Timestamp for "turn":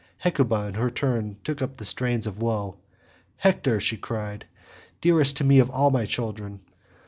0.89-1.37